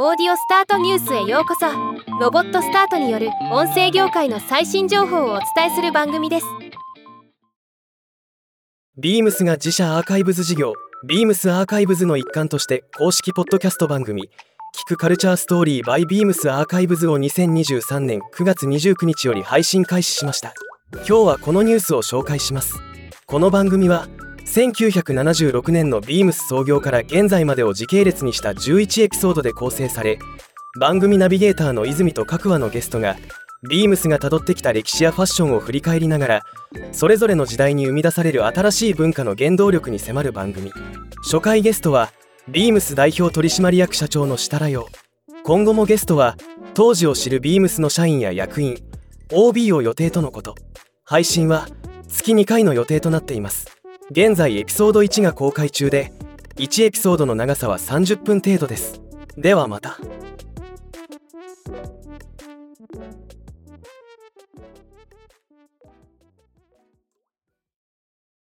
[0.00, 1.66] オーディオスタートニュースへようこそ。
[2.20, 6.46] ロボットスタートによる音声業界の最新情報をお伝えする番組です。
[8.96, 10.74] ビームスが自社アーカイブズ事業
[11.08, 14.30] ビームスアーカイブズの一環として公式ポッドキャスト番組
[14.76, 20.54] 聞くカルチャーストーリー by ビームスアーカイブズを2023年9月29日より配信開始しました。
[20.92, 22.78] 今日はこのニュースを紹介します。
[23.26, 24.06] この番組は
[24.48, 30.18] 1976年のビームス創業から現在までを時系列にした11エピソードで構成され
[30.80, 33.16] 番組ナビゲーターの泉と各話のゲストが
[33.68, 36.42] ビームスがたどってきた歴史やファッションを振り返りながら
[36.92, 40.72] それぞれの時代に生み出される新しい文化の原動力に迫る番組。
[41.24, 42.10] 初回ゲストは
[42.48, 44.86] ビームス代表取締役社長の設楽陽
[45.42, 46.36] 今後もゲストは
[46.72, 48.78] 当時を知るビームスの社員や役員
[49.30, 50.54] OB を予定とのこと。
[51.04, 51.68] 配信は
[52.08, 53.77] 月2回の予定となっています。
[54.10, 56.12] 現在エピソード1が公開中で
[56.56, 59.02] 1エピソードの長さは30分程度です。
[59.36, 59.98] ではまた。